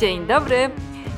[0.00, 0.70] Dzień dobry,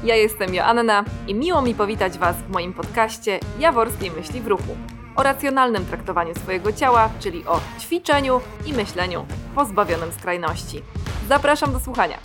[0.05, 4.77] ja jestem Joanna i miło mi powitać Was w moim podcaście Jaworskiej Myśli w Ruchu
[5.17, 10.83] o racjonalnym traktowaniu swojego ciała, czyli o ćwiczeniu i myśleniu pozbawionym skrajności.
[11.29, 12.19] Zapraszam do słuchania.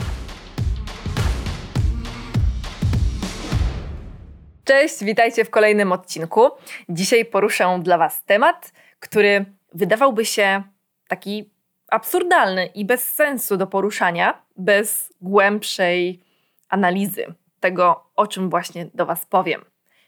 [4.64, 6.50] Cześć, witajcie w kolejnym odcinku.
[6.90, 10.64] Dzisiaj poruszę dla Was temat, który wydawałby się
[11.08, 11.50] taki
[11.88, 16.24] absurdalny i bez sensu do poruszania, bez głębszej
[16.70, 17.26] analizy
[17.60, 19.66] tego, o czym właśnie do Was powiem.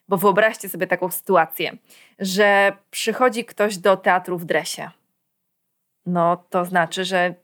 [0.08, 1.78] Bo wyobraźcie sobie taką sytuację,
[2.20, 4.90] że przychodzi ktoś do teatru w dresie.
[6.06, 7.36] No to znaczy, że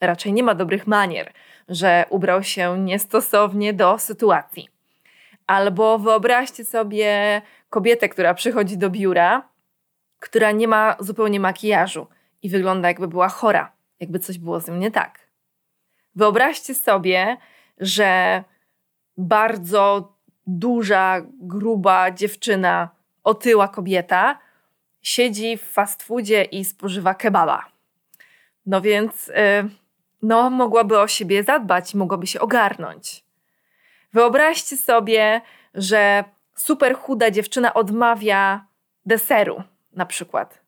[0.00, 1.32] raczej nie ma dobrych manier,
[1.68, 4.68] że ubrał się niestosownie do sytuacji.
[5.46, 9.48] Albo wyobraźcie sobie kobietę, która przychodzi do biura,
[10.20, 12.06] która nie ma zupełnie makijażu
[12.42, 15.18] i wygląda jakby była chora, jakby coś było z nią nie tak.
[16.14, 17.36] Wyobraźcie sobie,
[17.78, 18.44] że
[19.16, 20.12] bardzo
[20.46, 22.88] duża, gruba dziewczyna,
[23.24, 24.38] otyła kobieta,
[25.02, 27.64] siedzi w fast foodzie i spożywa kebaba.
[28.66, 29.34] No więc, yy,
[30.22, 33.24] no, mogłaby o siebie zadbać, mogłaby się ogarnąć.
[34.12, 35.40] Wyobraźcie sobie,
[35.74, 38.66] że super chuda dziewczyna odmawia
[39.06, 40.60] deseru, na przykład.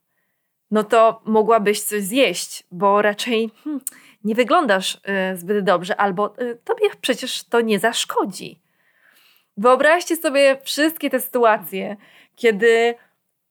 [0.70, 3.84] No to mogłabyś coś zjeść, bo raczej hmm,
[4.26, 8.60] nie wyglądasz y, zbyt dobrze, albo y, tobie przecież to nie zaszkodzi.
[9.56, 11.96] Wyobraźcie sobie wszystkie te sytuacje,
[12.36, 12.94] kiedy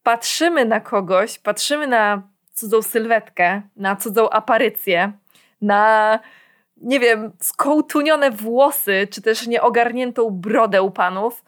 [0.03, 2.21] patrzymy na kogoś, patrzymy na
[2.53, 5.11] cudzą sylwetkę, na cudzą aparycję,
[5.61, 6.19] na,
[6.77, 11.43] nie wiem, skołtunione włosy, czy też nieogarniętą brodę u panów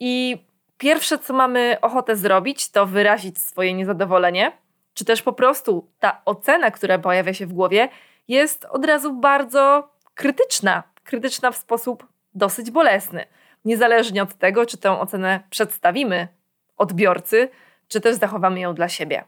[0.00, 0.44] i
[0.78, 4.52] pierwsze, co mamy ochotę zrobić, to wyrazić swoje niezadowolenie,
[4.94, 7.88] czy też po prostu ta ocena, która pojawia się w głowie,
[8.28, 10.82] jest od razu bardzo krytyczna.
[11.04, 13.26] Krytyczna w sposób dosyć bolesny.
[13.64, 16.28] Niezależnie od tego, czy tę ocenę przedstawimy
[16.76, 17.48] odbiorcy,
[17.88, 19.24] czy też zachowamy ją dla siebie.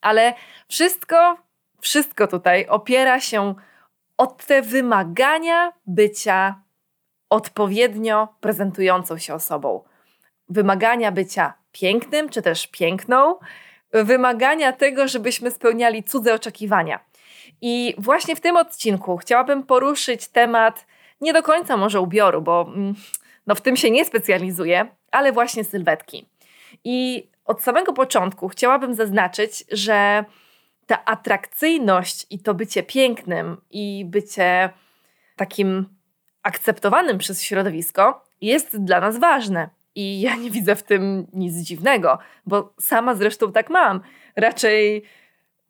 [0.00, 0.34] Ale
[0.68, 1.36] wszystko,
[1.80, 3.54] wszystko tutaj opiera się
[4.16, 6.62] o te wymagania bycia
[7.30, 9.84] odpowiednio prezentującą się osobą.
[10.48, 13.34] Wymagania bycia pięknym, czy też piękną,
[13.92, 17.00] wymagania tego, żebyśmy spełniali cudze oczekiwania.
[17.60, 20.86] I właśnie w tym odcinku chciałabym poruszyć temat
[21.20, 22.94] nie do końca może ubioru, bo mm,
[23.46, 26.26] no, w tym się nie specjalizuję, ale właśnie sylwetki.
[26.84, 30.24] I od samego początku chciałabym zaznaczyć, że
[30.86, 34.70] ta atrakcyjność i to bycie pięknym i bycie
[35.36, 35.86] takim
[36.42, 39.68] akceptowanym przez środowisko jest dla nas ważne.
[39.94, 44.00] I ja nie widzę w tym nic dziwnego, bo sama zresztą tak mam.
[44.36, 45.04] Raczej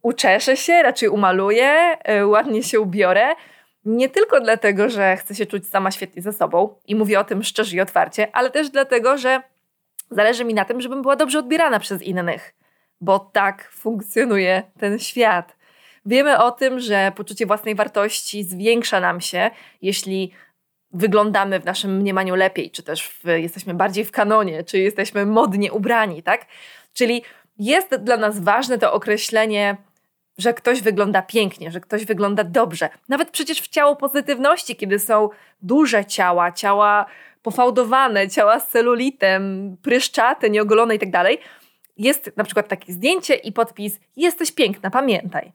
[0.03, 3.35] uczeszę się, raczej umaluję, e, ładnie się ubiorę.
[3.85, 7.43] Nie tylko dlatego, że chcę się czuć sama świetnie ze sobą i mówię o tym
[7.43, 9.43] szczerze i otwarcie, ale też dlatego, że
[10.11, 12.55] zależy mi na tym, żebym była dobrze odbierana przez innych,
[13.01, 15.57] bo tak funkcjonuje ten świat.
[16.07, 19.51] Wiemy o tym, że poczucie własnej wartości zwiększa nam się,
[19.83, 20.33] jeśli
[20.93, 25.73] wyglądamy w naszym mniemaniu lepiej, czy też w, jesteśmy bardziej w kanonie, czy jesteśmy modnie
[25.73, 26.47] ubrani, tak?
[26.93, 27.23] Czyli
[27.59, 29.77] jest dla nas ważne to określenie,
[30.39, 32.89] że ktoś wygląda pięknie, że ktoś wygląda dobrze.
[33.09, 35.29] Nawet przecież w ciało pozytywności, kiedy są
[35.63, 37.07] duże ciała, ciała
[37.43, 41.09] pofałdowane, ciała z celulitem, pryszczate, nieogolone i tak
[41.97, 45.53] jest na przykład takie zdjęcie i podpis jesteś piękna, pamiętaj.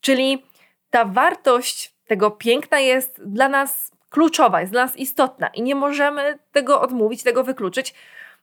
[0.00, 0.42] Czyli
[0.90, 6.38] ta wartość tego piękna jest dla nas kluczowa, jest dla nas istotna i nie możemy
[6.52, 7.94] tego odmówić, tego wykluczyć.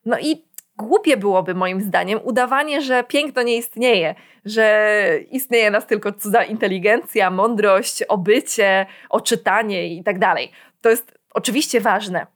[0.06, 0.44] No i
[0.78, 4.16] głupie byłoby moim zdaniem udawanie, że piękno nie istnieje,
[4.46, 10.52] że istnieje nas tylko cudza inteligencja, mądrość, obycie, oczytanie i tak dalej.
[10.82, 12.28] To jest oczywiście ważne.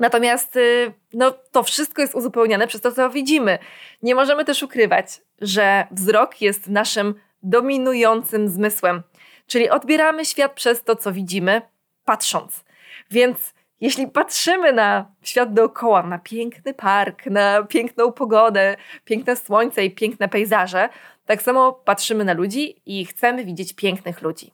[0.00, 3.58] Natomiast y, no, to wszystko jest uzupełniane przez to, co widzimy.
[4.02, 9.02] Nie możemy też ukrywać, że wzrok jest naszym dominującym zmysłem,
[9.46, 11.62] czyli odbieramy świat przez to, co widzimy,
[12.04, 12.64] patrząc.
[13.10, 19.94] Więc jeśli patrzymy na świat dookoła, na piękny park, na piękną pogodę, piękne słońce i
[19.94, 20.88] piękne pejzaże,
[21.26, 24.52] tak samo patrzymy na ludzi i chcemy widzieć pięknych ludzi.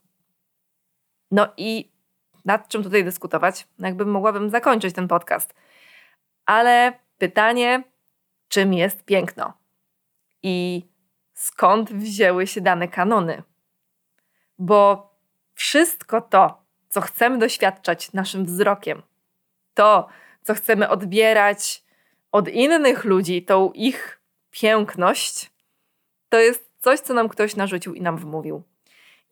[1.31, 1.93] No i
[2.45, 3.69] nad czym tutaj dyskutować?
[3.79, 5.55] Jakby mogłabym zakończyć ten podcast.
[6.47, 7.83] Ale pytanie,
[8.49, 9.53] czym jest piękno?
[10.43, 10.87] I
[11.35, 13.43] skąd wzięły się dane kanony?
[14.59, 15.11] Bo
[15.55, 19.03] wszystko to, co chcemy doświadczać naszym wzrokiem,
[19.81, 20.09] to,
[20.43, 21.85] co chcemy odbierać
[22.33, 25.51] od innych ludzi, tą ich piękność,
[26.29, 28.63] to jest coś, co nam ktoś narzucił i nam wmówił.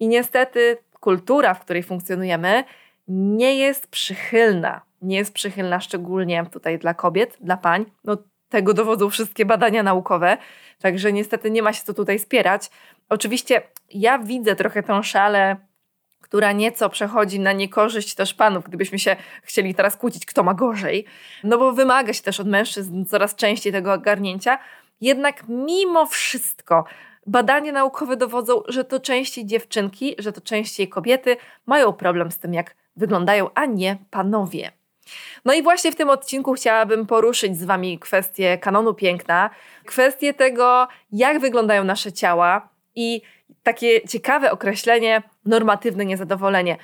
[0.01, 2.65] I niestety kultura, w której funkcjonujemy,
[3.09, 4.81] nie jest przychylna.
[5.03, 7.85] Nie jest przychylna szczególnie tutaj dla kobiet, dla pań.
[8.05, 8.17] No,
[8.49, 10.37] tego dowodzą wszystkie badania naukowe,
[10.81, 12.71] także niestety nie ma się co tutaj spierać.
[13.09, 15.57] Oczywiście ja widzę trochę tą szalę,
[16.29, 21.05] która nieco przechodzi na niekorzyść też panów, gdybyśmy się chcieli teraz kłócić, kto ma gorzej,
[21.45, 24.59] no bo wymaga się też od mężczyzn coraz częściej tego ogarnięcia.
[25.01, 26.85] Jednak mimo wszystko
[27.27, 31.37] badania naukowe dowodzą, że to częściej dziewczynki, że to częściej kobiety
[31.67, 34.73] mają problem z tym, jak wyglądają, a nie panowie.
[35.45, 39.51] No i właśnie w tym odcinku chciałabym poruszyć z Wami kwestię kanonu piękna,
[39.85, 43.23] kwestię tego, jak wyglądają nasze ciała i
[43.63, 46.77] takie ciekawe określenie normatywne niezadowolenie.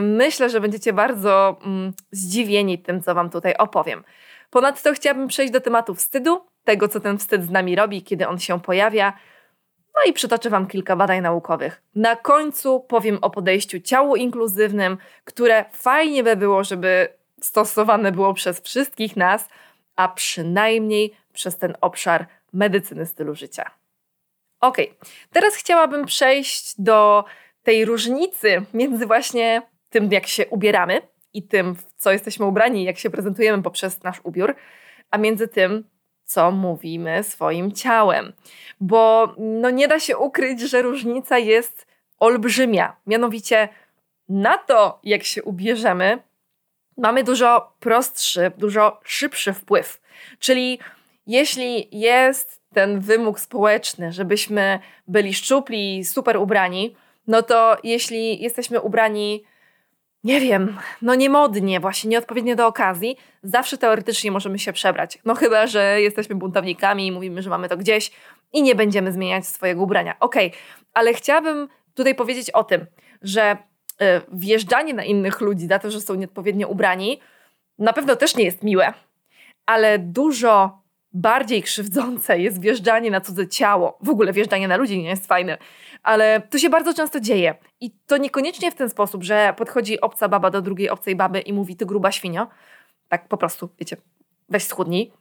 [0.00, 4.04] Myślę, że będziecie bardzo mm, zdziwieni tym, co Wam tutaj opowiem.
[4.50, 8.38] Ponadto chciałabym przejść do tematu wstydu, tego, co ten wstyd z nami robi, kiedy on
[8.38, 9.12] się pojawia.
[9.94, 11.82] No i przytoczę Wam kilka badań naukowych.
[11.94, 17.08] Na końcu powiem o podejściu ciału inkluzywnym, które fajnie by było, żeby
[17.40, 19.48] stosowane było przez wszystkich nas,
[19.96, 23.70] a przynajmniej przez ten obszar medycyny stylu życia.
[24.66, 24.76] Ok,
[25.32, 27.24] teraz chciałabym przejść do
[27.62, 31.02] tej różnicy między właśnie tym, jak się ubieramy
[31.34, 34.54] i tym, w co jesteśmy ubrani, jak się prezentujemy poprzez nasz ubiór,
[35.10, 35.84] a między tym,
[36.24, 38.32] co mówimy swoim ciałem.
[38.80, 41.86] Bo no nie da się ukryć, że różnica jest
[42.18, 42.96] olbrzymia.
[43.06, 43.68] Mianowicie
[44.28, 46.22] na to, jak się ubierzemy,
[46.96, 50.00] mamy dużo prostszy, dużo szybszy wpływ.
[50.38, 50.78] Czyli
[51.26, 54.78] jeśli jest ten wymóg społeczny, żebyśmy
[55.08, 56.96] byli szczupli, super ubrani,
[57.26, 59.44] no to jeśli jesteśmy ubrani,
[60.24, 65.18] nie wiem, no niemodnie, właśnie nieodpowiednio do okazji, zawsze teoretycznie możemy się przebrać.
[65.24, 68.10] No chyba, że jesteśmy buntownikami i mówimy, że mamy to gdzieś
[68.52, 70.16] i nie będziemy zmieniać swojego ubrania.
[70.20, 70.60] Okej, okay,
[70.94, 72.86] ale chciałabym tutaj powiedzieć o tym,
[73.22, 73.56] że
[74.00, 77.20] E, wjeżdżanie na innych ludzi za to, że są nieodpowiednio ubrani,
[77.78, 78.92] na pewno też nie jest miłe,
[79.66, 80.82] ale dużo
[81.16, 83.98] bardziej krzywdzące jest wjeżdżanie na cudze ciało.
[84.02, 85.58] W ogóle wjeżdżanie na ludzi nie jest fajne,
[86.02, 87.54] ale to się bardzo często dzieje.
[87.80, 91.52] I to niekoniecznie w ten sposób, że podchodzi obca baba do drugiej obcej baby i
[91.52, 92.46] mówi ty gruba świnio.
[93.08, 93.96] Tak po prostu, wiecie,
[94.48, 95.12] weź schudnij.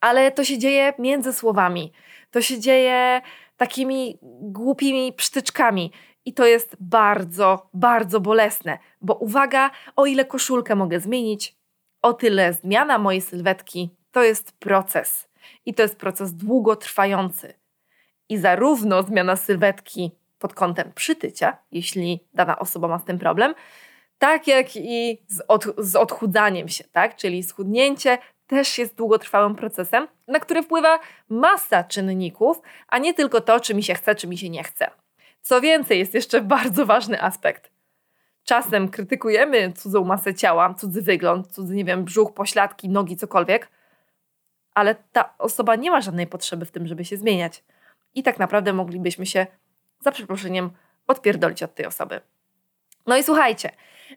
[0.00, 1.92] Ale to się dzieje między słowami.
[2.30, 3.20] To się dzieje
[3.56, 5.92] takimi głupimi psztyczkami.
[6.24, 11.56] I to jest bardzo, bardzo bolesne, bo uwaga, o ile koszulkę mogę zmienić,
[12.02, 15.28] o tyle zmiana mojej sylwetki to jest proces.
[15.66, 17.54] I to jest proces długotrwający.
[18.28, 23.54] I zarówno zmiana sylwetki pod kątem przytycia, jeśli dana osoba ma z tym problem,
[24.18, 27.16] tak jak i z, od, z odchudzaniem się, tak?
[27.16, 30.98] Czyli schudnięcie też jest długotrwałym procesem, na który wpływa
[31.28, 34.90] masa czynników, a nie tylko to, czy mi się chce, czy mi się nie chce.
[35.42, 37.70] Co więcej, jest jeszcze bardzo ważny aspekt.
[38.44, 43.75] Czasem krytykujemy cudzą masę ciała, cudzy wygląd, cudzy, nie wiem, brzuch, pośladki, nogi, cokolwiek,
[44.76, 47.64] ale ta osoba nie ma żadnej potrzeby w tym, żeby się zmieniać.
[48.14, 49.46] I tak naprawdę moglibyśmy się,
[50.00, 50.70] za przeproszeniem,
[51.06, 52.20] odpierdolić od tej osoby.
[53.06, 53.70] No i słuchajcie,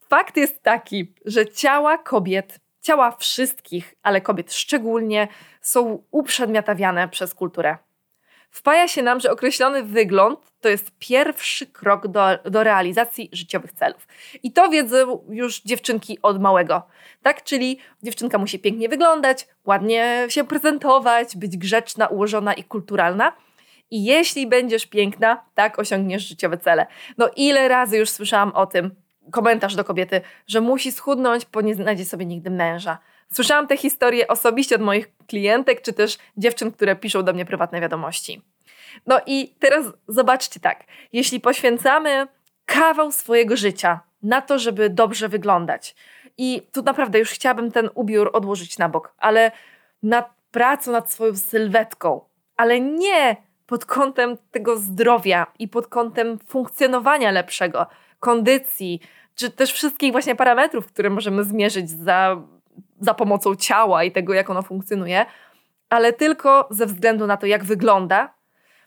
[0.10, 5.28] fakt jest taki, że ciała kobiet, ciała wszystkich, ale kobiet szczególnie,
[5.62, 7.78] są uprzedmiotawiane przez kulturę
[8.52, 14.08] wpaja się nam, że określony wygląd to jest pierwszy krok do, do realizacji życiowych celów.
[14.44, 16.88] I to wiedzą już dziewczynki od małego.
[17.24, 17.44] Tak?
[17.44, 23.34] Czyli dziewczynka musi pięknie wyglądać, ładnie się prezentować, być grzeczna, ułożona i kulturalna.
[23.92, 26.88] I jeśli będziesz piękna, tak osiągniesz życiowe cele.
[27.18, 28.96] No ile razy już słyszałam o tym,
[29.32, 32.98] komentarz do kobiety, że musi schudnąć, bo nie znajdzie sobie nigdy męża.
[33.34, 37.82] Słyszałam te historie osobiście od moich klientek, czy też dziewczyn, które piszą do mnie prywatne
[37.82, 38.42] wiadomości.
[39.08, 40.84] No i teraz zobaczcie tak,
[41.14, 42.28] jeśli poświęcamy
[42.66, 45.96] kawał swojego życia na to, żeby dobrze wyglądać,
[46.38, 49.52] i tu naprawdę już chciałabym ten ubiór odłożyć na bok, ale
[50.04, 52.22] nad pracą nad swoją sylwetką,
[52.58, 57.88] ale nie pod kątem tego zdrowia i pod kątem funkcjonowania lepszego,
[58.20, 59.02] kondycji,
[59.36, 62.42] czy też wszystkich właśnie parametrów, które możemy zmierzyć za
[63.00, 65.26] za pomocą ciała i tego, jak ono funkcjonuje,
[65.90, 68.34] ale tylko ze względu na to, jak wygląda,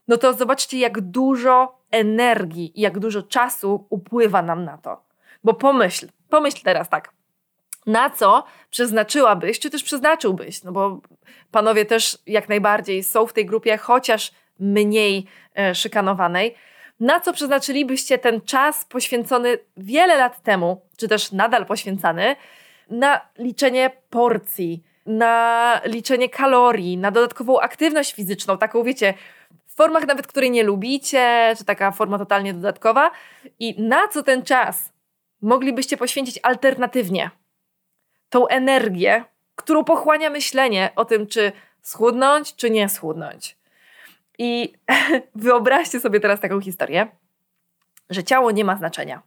[0.08, 5.04] no to zobaczcie, jak dużo energii i jak dużo czasu upływa nam na to.
[5.44, 7.12] Bo pomyśl, pomyśl teraz tak,
[7.86, 11.00] na co przeznaczyłabyś, czy też przeznaczyłbyś, no bo
[11.50, 15.26] panowie też jak najbardziej są w tej grupie, chociaż mniej
[15.58, 16.54] e, szykanowanej,
[17.00, 22.36] na co przeznaczylibyście ten czas poświęcony wiele lat temu, czy też nadal poświęcany,
[22.90, 29.14] na liczenie porcji, na liczenie kalorii, na dodatkową aktywność fizyczną, taką wiecie,
[29.66, 33.10] w formach nawet, której nie lubicie, czy taka forma totalnie dodatkowa.
[33.58, 34.92] I na co ten czas
[35.42, 37.30] moglibyście poświęcić alternatywnie
[38.28, 39.24] tą energię,
[39.56, 43.56] którą pochłania myślenie o tym, czy schudnąć, czy nie schudnąć.
[44.38, 44.72] I
[45.34, 47.08] wyobraźcie sobie teraz taką historię,
[48.10, 49.22] że ciało nie ma znaczenia,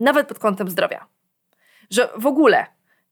[0.00, 1.06] nawet pod kątem zdrowia.
[1.90, 2.66] Że w ogóle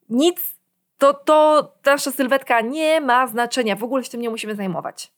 [0.09, 0.57] nic,
[0.99, 5.13] to, to nasza sylwetka nie ma znaczenia, w ogóle się tym nie musimy zajmować.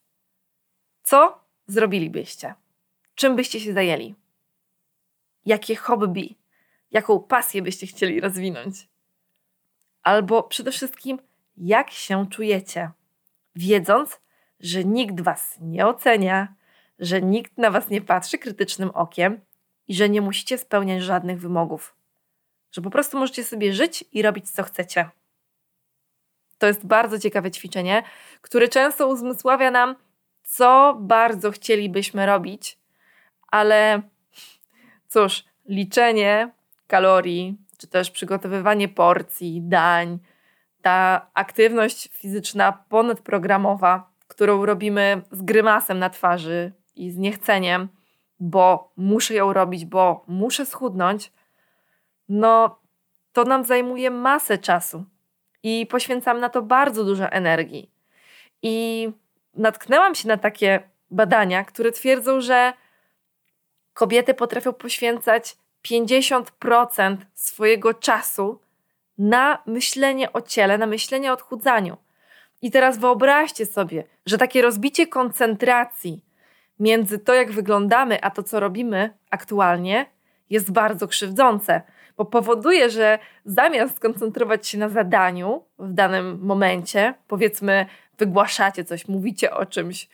[1.03, 2.55] Co zrobilibyście?
[3.15, 4.15] Czym byście się zajęli?
[5.47, 6.37] Jakie hobby,
[6.91, 8.89] jaką pasję byście chcieli rozwinąć?
[10.03, 11.19] Albo przede wszystkim,
[11.57, 12.91] jak się czujecie,
[13.57, 14.21] wiedząc,
[14.61, 16.55] że nikt was nie ocenia,
[16.99, 19.41] że nikt na was nie patrzy krytycznym okiem
[19.89, 21.98] i że nie musicie spełniać żadnych wymogów.
[22.73, 25.11] Że po prostu możecie sobie żyć i robić co chcecie.
[26.59, 28.03] To jest bardzo ciekawe ćwiczenie,
[28.41, 29.97] które często uzmysławia nam,
[30.43, 32.79] co bardzo chcielibyśmy robić,
[33.49, 34.03] ale
[35.09, 36.51] cóż, liczenie
[36.87, 40.19] kalorii, czy też przygotowywanie porcji, dań,
[40.83, 47.89] ta aktywność fizyczna ponadprogramowa, którą robimy z grymasem na twarzy i z niechceniem,
[48.41, 51.33] bo muszę ją robić, bo muszę schudnąć,
[52.29, 52.81] no
[53.33, 55.05] to nam zajmuje masę czasu
[55.63, 57.91] i poświęcam na to bardzo dużo energii.
[58.63, 59.09] I
[59.55, 60.81] natknęłam się na takie
[61.11, 62.73] badania, które twierdzą, że
[63.95, 68.61] kobiety potrafią poświęcać 50% swojego czasu
[69.19, 71.97] na myślenie o ciele, na myślenie o odchudzaniu.
[72.63, 76.25] I teraz wyobraźcie sobie, że takie rozbicie koncentracji
[76.81, 80.07] między to, jak wyglądamy, a to, co robimy aktualnie,
[80.51, 81.83] jest bardzo krzywdzące,
[82.19, 87.87] bo powoduje, że zamiast skoncentrować się na zadaniu w danym momencie, powiedzmy,
[88.19, 90.09] wygłaszacie coś, mówicie o czymś,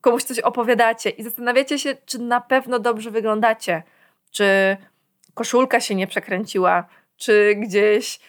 [0.00, 3.82] komuś coś opowiadacie i zastanawiacie się, czy na pewno dobrze wyglądacie,
[4.30, 4.76] czy
[5.34, 8.20] koszulka się nie przekręciła, czy gdzieś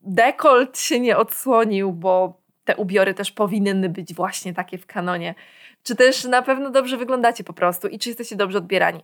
[0.00, 5.34] dekolt się nie odsłonił, bo te ubiory też powinny być właśnie takie w kanonie.
[5.82, 9.00] Czy też na pewno dobrze wyglądacie po prostu i czy jesteście dobrze odbierani.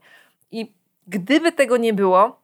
[0.50, 0.72] I
[1.06, 2.41] gdyby tego nie było,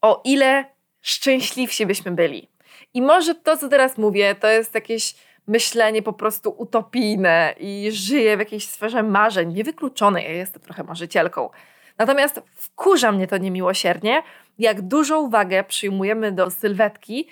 [0.00, 0.64] o ile
[1.00, 2.48] szczęśliwsi byśmy byli.
[2.94, 5.14] I może to, co teraz mówię, to jest jakieś
[5.46, 11.50] myślenie po prostu utopijne i żyję w jakiejś sferze marzeń, niewykluczonej, ja jestem trochę marzycielką.
[11.98, 14.22] Natomiast wkurza mnie to niemiłosiernie,
[14.58, 17.28] jak dużą wagę przyjmujemy do sylwetki,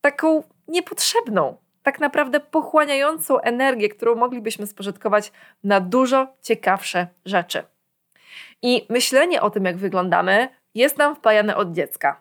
[0.00, 5.32] taką niepotrzebną, tak naprawdę pochłaniającą energię, którą moglibyśmy spożytkować
[5.64, 7.62] na dużo ciekawsze rzeczy.
[8.62, 12.20] I myślenie o tym, jak wyglądamy, jest nam wpajane od dziecka.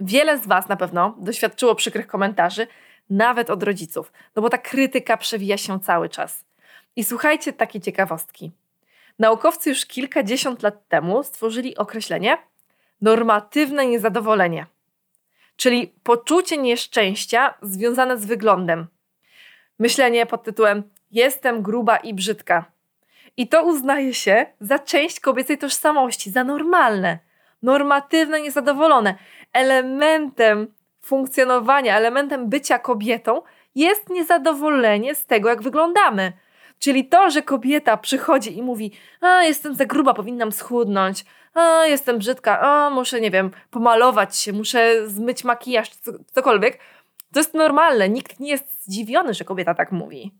[0.00, 2.66] Wiele z Was na pewno doświadczyło przykrych komentarzy,
[3.10, 6.44] nawet od rodziców, no bo ta krytyka przewija się cały czas.
[6.96, 8.52] I słuchajcie takiej ciekawostki.
[9.18, 12.38] Naukowcy już kilkadziesiąt lat temu stworzyli określenie
[13.00, 14.66] normatywne niezadowolenie,
[15.56, 18.86] czyli poczucie nieszczęścia związane z wyglądem.
[19.78, 22.64] Myślenie pod tytułem jestem gruba i brzydka.
[23.40, 27.18] I to uznaje się za część kobiecej tożsamości, za normalne,
[27.62, 29.14] normatywne, niezadowolone.
[29.52, 33.42] Elementem funkcjonowania, elementem bycia kobietą
[33.74, 36.32] jest niezadowolenie z tego, jak wyglądamy.
[36.78, 42.18] Czyli to, że kobieta przychodzi i mówi: A, jestem za gruba, powinnam schudnąć, a, jestem
[42.18, 45.90] brzydka, a, muszę, nie wiem, pomalować się, muszę zmyć makijaż,
[46.32, 46.78] cokolwiek.
[47.32, 48.08] To jest normalne.
[48.08, 50.34] Nikt nie jest zdziwiony, że kobieta tak mówi.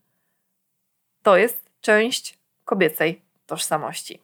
[1.22, 2.39] To jest część
[2.70, 4.20] kobiecej tożsamości.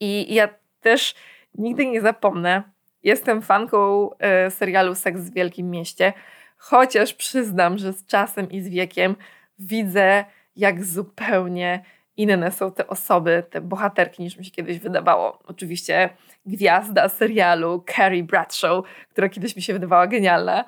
[0.00, 0.48] I ja
[0.80, 1.14] też
[1.54, 2.62] nigdy nie zapomnę.
[3.02, 4.10] Jestem fanką
[4.46, 6.12] y, serialu Seks w Wielkim Mieście,
[6.56, 9.16] chociaż przyznam, że z czasem i z wiekiem
[9.58, 10.24] widzę,
[10.56, 11.84] jak zupełnie
[12.16, 15.38] inne są te osoby, te bohaterki, niż mi się kiedyś wydawało.
[15.44, 16.10] Oczywiście
[16.46, 20.64] gwiazda serialu Carrie Bradshaw, która kiedyś mi się wydawała genialna.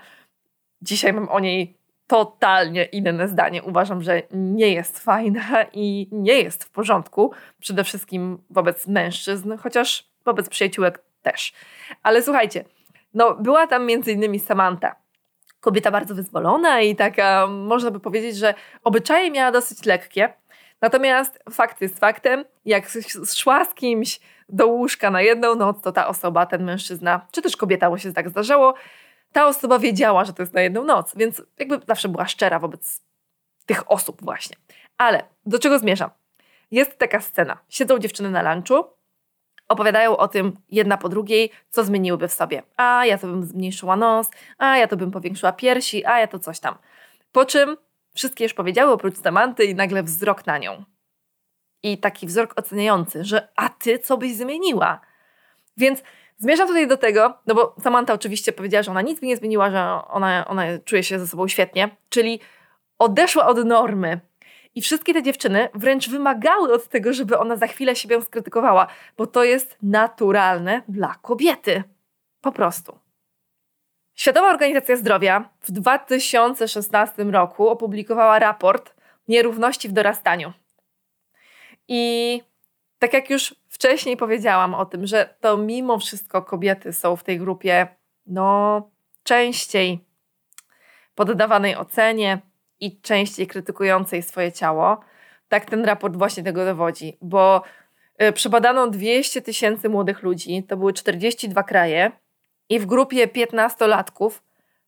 [0.83, 1.77] Dzisiaj mam o niej
[2.08, 3.62] totalnie inne zdanie.
[3.62, 7.32] Uważam, że nie jest fajna i nie jest w porządku.
[7.60, 11.52] Przede wszystkim wobec mężczyzn, chociaż wobec przyjaciółek też.
[12.02, 12.64] Ale słuchajcie,
[13.14, 14.96] no była tam między innymi Samantha.
[15.60, 20.32] Kobieta bardzo wyzwolona i taka, można by powiedzieć, że obyczaje miała dosyć lekkie.
[20.80, 22.84] Natomiast fakt jest faktem, jak
[23.34, 27.56] szła z kimś do łóżka na jedną noc, to ta osoba, ten mężczyzna, czy też
[27.56, 28.74] kobieta, bo się tak zdarzało,
[29.32, 33.02] ta osoba wiedziała, że to jest na jedną noc, więc jakby zawsze była szczera wobec
[33.66, 34.56] tych osób właśnie.
[34.99, 36.11] Ale do czego zmierzam?
[36.70, 37.58] Jest taka scena.
[37.68, 38.85] Siedzą dziewczyny na lunchu,
[39.68, 42.62] opowiadają o tym jedna po drugiej, co zmieniłyby w sobie.
[42.76, 46.38] A ja to bym zmniejszyła nos, a ja to bym powiększyła piersi, a ja to
[46.38, 46.78] coś tam.
[47.32, 47.76] Po czym
[48.14, 50.85] wszystkie już powiedziały oprócz Samanty i nagle wzrok na nią.
[51.82, 55.00] I taki wzrok oceniający, że a ty co byś zmieniła?
[55.76, 56.02] Więc
[56.38, 59.71] Zmierzam tutaj do tego, no bo Samantha oczywiście powiedziała, że ona nic mi nie zmieniła,
[59.71, 59.78] że
[60.09, 62.40] ona, ona czuje się ze sobą świetnie, czyli
[62.99, 64.21] odeszła od normy.
[64.75, 69.26] I wszystkie te dziewczyny wręcz wymagały od tego, żeby ona za chwilę siebie skrytykowała, bo
[69.26, 71.83] to jest naturalne dla kobiety.
[72.40, 72.99] Po prostu.
[74.14, 78.95] Światowa Organizacja Zdrowia w 2016 roku opublikowała raport
[79.28, 80.52] Nierówności w dorastaniu.
[81.88, 82.42] I
[82.99, 87.38] tak jak już wcześniej powiedziałam o tym, że to mimo wszystko kobiety są w tej
[87.38, 87.87] grupie
[88.26, 88.90] no
[89.23, 90.04] częściej
[91.14, 92.38] poddawanej ocenie
[92.80, 95.00] i częściej krytykującej swoje ciało,
[95.49, 97.62] tak ten raport właśnie tego dowodzi, bo
[98.23, 102.12] y, przebadano 200 tysięcy młodych ludzi, to były 42 kraje
[102.68, 104.30] i w grupie 15-latków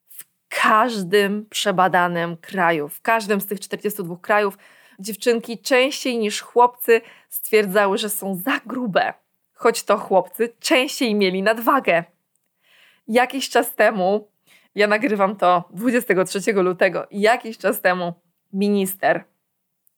[0.09, 4.59] w każdym przebadanym kraju, w każdym z tych 42 krajów
[5.01, 9.15] dziewczynki częściej niż chłopcy stwierdzały, że są za grube,
[9.53, 12.05] choć to chłopcy częściej mieli nadwagę.
[13.09, 14.29] Jakiś czas temu,
[14.75, 18.13] ja nagrywam to 23 lutego, jakiś czas temu
[18.53, 19.25] minister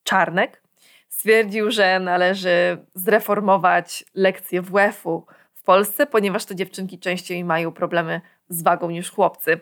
[0.05, 0.63] Czarnek
[1.09, 8.63] stwierdził, że należy zreformować lekcje WF-u w Polsce, ponieważ to dziewczynki częściej mają problemy z
[8.63, 9.61] wagą niż chłopcy.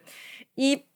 [0.56, 0.89] I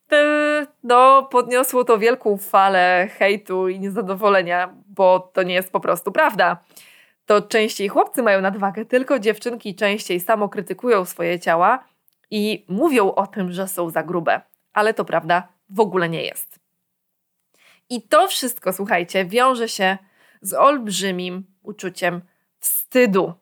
[0.83, 6.59] no, podniosło to wielką falę hejtu i niezadowolenia, bo to nie jest po prostu prawda.
[7.27, 11.85] To częściej chłopcy mają nadwagę, tylko dziewczynki częściej samo krytykują swoje ciała
[12.31, 14.41] i mówią o tym, że są za grube.
[14.73, 16.59] Ale to prawda w ogóle nie jest.
[17.91, 19.99] I to wszystko, słuchajcie, wiąże się
[20.41, 22.21] z olbrzymim uczuciem
[22.59, 23.35] wstydu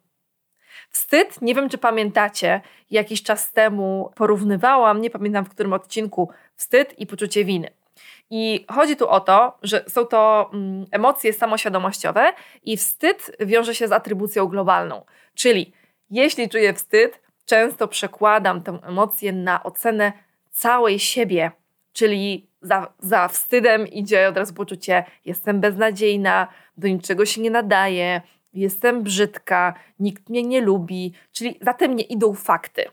[0.92, 6.30] Wstyd, nie wiem czy pamiętacie, jakiś czas temu porównywałam, nie pamiętam w którym odcinku,
[6.62, 7.70] wstyd i poczucie winy.
[8.30, 13.88] I chodzi tu o to, że są to mm, emocje samoświadomościowe i wstyd wiąże się
[13.88, 15.04] z atrybucją globalną.
[15.34, 15.72] Czyli
[16.10, 20.12] jeśli czuję wstyd, często przekładam tę emocję na ocenę
[20.50, 21.50] całej siebie,
[21.92, 28.20] czyli za, za wstydem idzie od razu poczucie jestem beznadziejna, do niczego się nie nadaję,
[28.54, 32.84] jestem brzydka, nikt mnie nie lubi, czyli za tym nie idą fakty.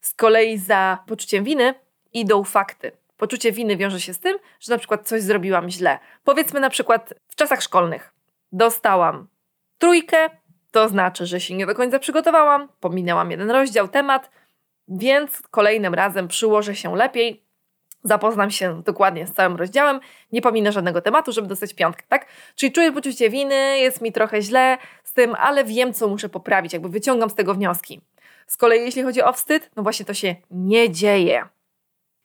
[0.00, 1.74] Z kolei za poczuciem winy
[2.14, 2.92] idą fakty.
[3.16, 5.98] Poczucie winy wiąże się z tym, że na przykład coś zrobiłam źle.
[6.24, 8.12] Powiedzmy na przykład w czasach szkolnych
[8.52, 9.26] dostałam
[9.78, 10.30] trójkę,
[10.70, 14.30] to znaczy, że się nie do końca przygotowałam, pominęłam jeden rozdział, temat,
[14.88, 17.44] więc kolejnym razem przyłożę się lepiej,
[18.04, 20.00] zapoznam się dokładnie z całym rozdziałem,
[20.32, 22.26] nie pominę żadnego tematu, żeby dostać piątkę, tak?
[22.54, 26.72] Czyli czuję poczucie winy, jest mi trochę źle z tym, ale wiem, co muszę poprawić,
[26.72, 28.00] jakby wyciągam z tego wnioski.
[28.46, 31.48] Z kolei jeśli chodzi o wstyd, no właśnie to się nie dzieje.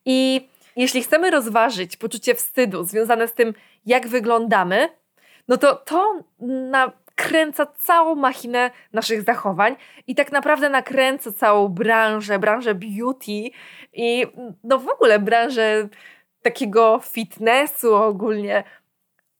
[0.10, 3.54] I jeśli chcemy rozważyć poczucie wstydu związane z tym,
[3.86, 4.90] jak wyglądamy,
[5.48, 9.76] no to to na nakręca całą machinę naszych zachowań
[10.08, 13.50] i tak naprawdę nakręca całą branżę, branżę beauty
[13.94, 14.28] i
[14.64, 15.88] no w ogóle branżę
[16.42, 18.64] takiego fitnessu ogólnie.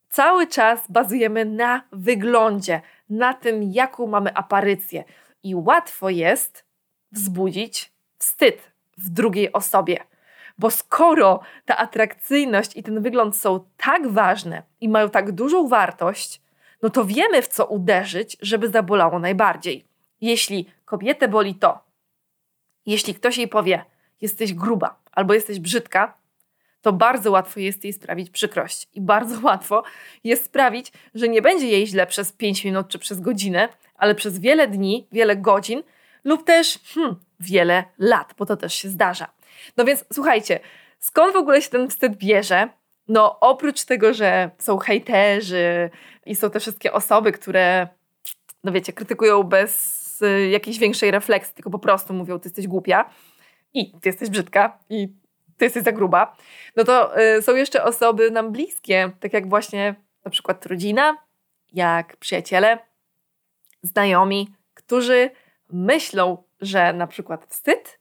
[0.10, 5.04] Cały czas bazujemy na wyglądzie, na tym, jaką mamy aparycję.
[5.44, 6.66] I łatwo jest
[7.12, 9.98] wzbudzić wstyd w drugiej osobie.
[10.60, 16.42] Bo skoro ta atrakcyjność i ten wygląd są tak ważne i mają tak dużą wartość,
[16.82, 19.86] no to wiemy w co uderzyć, żeby zabolało najbardziej.
[20.22, 21.80] Jeśli kobietę boli to,
[22.86, 23.86] jeśli ktoś jej powie,
[24.22, 26.18] jesteś gruba albo jesteś brzydka,
[26.82, 28.88] to bardzo łatwo jest jej sprawić przykrość.
[28.94, 29.84] I bardzo łatwo
[30.24, 34.40] jest sprawić, że nie będzie jej źle przez 5 minut czy przez godzinę, ale przez
[34.40, 35.84] wiele dni, wiele godzin
[36.24, 39.39] lub też hmm, wiele lat, bo to też się zdarza.
[39.78, 40.60] No więc słuchajcie,
[41.00, 42.70] skąd w ogóle się ten wstyd bierze?
[43.08, 45.90] No, oprócz tego, że są hejterzy
[46.26, 47.88] i są te wszystkie osoby, które,
[48.64, 53.10] no wiecie, krytykują bez y, jakiejś większej refleksji, tylko po prostu mówią, ty jesteś głupia
[53.74, 55.08] i ty jesteś brzydka i
[55.58, 56.36] ty jesteś za gruba,
[56.76, 59.96] no to y, są jeszcze osoby nam bliskie, tak jak właśnie
[60.26, 61.18] na przykład rodzina,
[61.74, 62.78] jak przyjaciele,
[63.82, 65.30] znajomi, którzy
[65.70, 68.00] myślą, że na przykład wstyd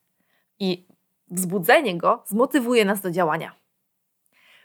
[0.58, 0.87] i
[1.30, 3.54] wzbudzenie go zmotywuje nas do działania.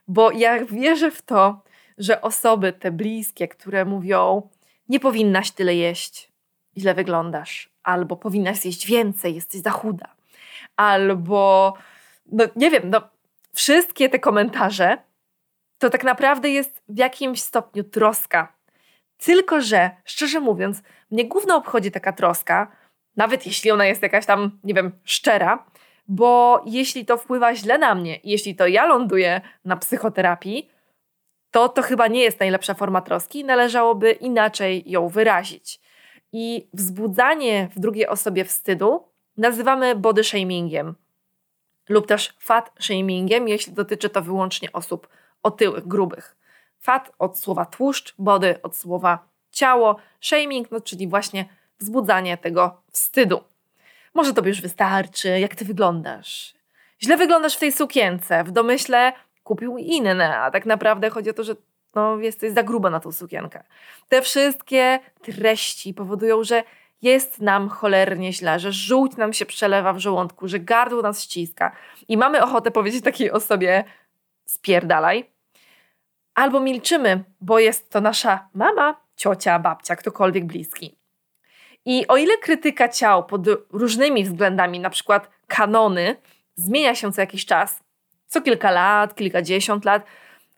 [0.08, 1.63] Bo ja wierzę w to,
[1.97, 4.49] że osoby te bliskie, które mówią,
[4.89, 6.32] nie powinnaś tyle jeść,
[6.78, 10.15] źle wyglądasz, albo powinnaś jeść więcej, jesteś za chuda,
[10.76, 11.73] albo,
[12.26, 13.02] no nie wiem, no
[13.54, 14.97] wszystkie te komentarze
[15.78, 18.54] to tak naprawdę jest w jakimś stopniu troska.
[19.17, 22.71] Tylko, że szczerze mówiąc, mnie głównie obchodzi taka troska,
[23.15, 25.65] nawet jeśli ona jest jakaś tam, nie wiem, szczera,
[26.08, 30.70] bo jeśli to wpływa źle na mnie, jeśli to ja ląduję na psychoterapii,
[31.52, 35.80] to to chyba nie jest najlepsza forma troski, należałoby inaczej ją wyrazić.
[36.32, 39.04] I wzbudzanie w drugiej osobie wstydu
[39.38, 40.96] nazywamy body shamingiem
[41.89, 45.08] lub też fat shamingiem, jeśli dotyczy to wyłącznie osób
[45.44, 46.36] otyłych, grubych.
[46.80, 51.46] Fat od słowa tłuszcz, body od słowa ciało, shaming, no czyli właśnie
[51.80, 53.44] wzbudzanie tego wstydu.
[54.13, 56.54] Może tobie już wystarczy, jak ty wyglądasz.
[57.04, 61.43] Źle wyglądasz w tej sukience, w domyśle kupił inne, a tak naprawdę chodzi o to,
[61.43, 61.56] że
[61.95, 63.63] no, jesteś za gruba na tą sukienkę.
[64.10, 66.63] Te wszystkie treści powodują, że
[67.02, 71.76] jest nam cholernie źle, że żółć nam się przelewa w żołądku, że gardło nas ściska
[72.08, 73.84] i mamy ochotę powiedzieć takiej osobie
[74.45, 75.30] spierdalaj.
[76.36, 80.95] Albo milczymy, bo jest to nasza mama, ciocia, babcia, ktokolwiek bliski.
[81.86, 83.41] I o ile krytyka ciał pod
[83.72, 86.15] różnymi względami, na przykład kanony,
[86.56, 87.84] zmienia się co jakiś czas,
[88.28, 90.06] co kilka lat, kilkadziesiąt lat,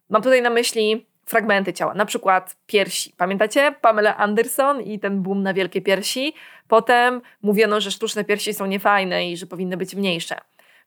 [0.09, 3.13] mam tutaj na myśli fragmenty ciała, na przykład piersi.
[3.17, 6.33] Pamiętacie Pamela Anderson i ten boom na wielkie piersi?
[6.67, 10.37] Potem mówiono, że sztuczne piersi są niefajne i że powinny być mniejsze.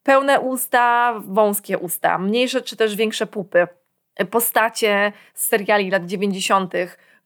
[0.03, 3.68] Pełne usta, wąskie usta, mniejsze czy też większe pupy.
[4.31, 6.74] Postacie z seriali lat 90.,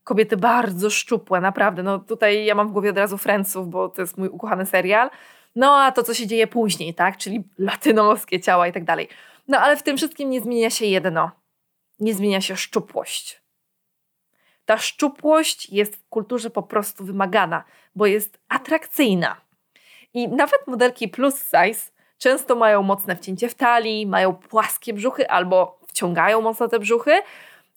[0.04, 1.82] kobiety bardzo szczupłe, naprawdę.
[1.82, 5.10] No tutaj ja mam w głowie od razu Friendsów, bo to jest mój ukochany serial.
[5.56, 7.16] No a to, co się dzieje później, tak?
[7.16, 9.08] Czyli latynoskie ciała i tak dalej.
[9.48, 11.30] No ale w tym wszystkim nie zmienia się jedno–
[12.02, 13.42] nie zmienia się szczupłość.
[14.64, 19.36] Ta szczupłość jest w kulturze po prostu wymagana, bo jest atrakcyjna.
[20.14, 25.80] I nawet modelki plus size często mają mocne wcięcie w talii, mają płaskie brzuchy albo
[25.88, 27.22] wciągają mocno te brzuchy,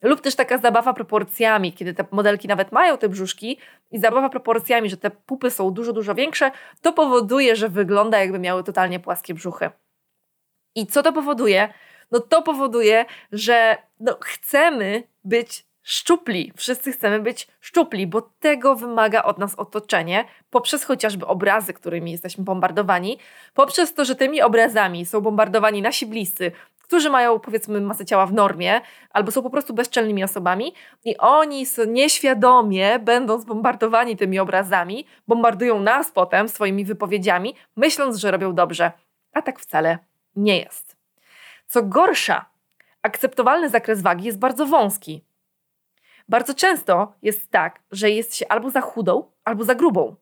[0.05, 3.57] lub też taka zabawa proporcjami, kiedy te modelki nawet mają te brzuszki
[3.91, 8.39] i zabawa proporcjami, że te pupy są dużo, dużo większe, to powoduje, że wygląda jakby
[8.39, 9.69] miały totalnie płaskie brzuchy.
[10.75, 11.69] I co to powoduje?
[12.11, 16.51] no to powoduje, że no, chcemy być szczupli.
[16.55, 22.43] Wszyscy chcemy być szczupli, bo tego wymaga od nas otoczenie, poprzez chociażby obrazy, którymi jesteśmy
[22.43, 23.17] bombardowani,
[23.53, 26.51] poprzez to, że tymi obrazami są bombardowani nasi bliscy,
[26.85, 30.73] którzy mają powiedzmy masę ciała w normie, albo są po prostu bezczelnymi osobami
[31.05, 38.55] i oni nieświadomie, będąc bombardowani tymi obrazami, bombardują nas potem swoimi wypowiedziami, myśląc, że robią
[38.55, 38.91] dobrze.
[39.33, 39.97] A tak wcale
[40.35, 40.95] nie jest.
[41.67, 42.45] Co gorsza,
[43.01, 45.23] akceptowalny zakres wagi jest bardzo wąski.
[46.29, 50.15] Bardzo często jest tak, że jest się albo za chudą, albo za grubą.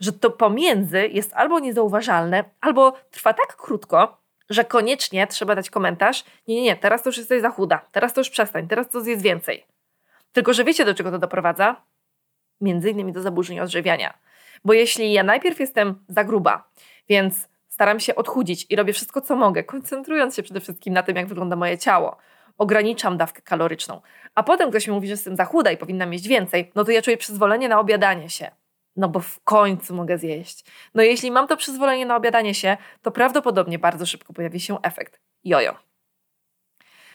[0.00, 4.19] Że to pomiędzy jest albo niezauważalne, albo trwa tak krótko,
[4.50, 8.12] że koniecznie trzeba dać komentarz: Nie, nie, nie, teraz to już jesteś za chuda, teraz
[8.12, 9.66] to już przestań, teraz to jest więcej.
[10.32, 11.76] Tylko, że wiecie, do czego to doprowadza?
[12.60, 14.14] Między innymi do zaburzeń odżywiania.
[14.64, 16.70] Bo jeśli ja najpierw jestem za gruba,
[17.08, 21.16] więc staram się odchudzić i robię wszystko, co mogę, koncentrując się przede wszystkim na tym,
[21.16, 22.16] jak wygląda moje ciało.
[22.58, 24.00] Ograniczam dawkę kaloryczną.
[24.34, 26.90] A potem ktoś mi mówi, że jestem za chuda i powinnam mieć więcej, no to
[26.90, 28.50] ja czuję przyzwolenie na obiadanie się.
[28.96, 30.64] No bo w końcu mogę zjeść.
[30.94, 35.20] No jeśli mam to przyzwolenie na obiadanie się, to prawdopodobnie bardzo szybko pojawi się efekt
[35.44, 35.74] jojo.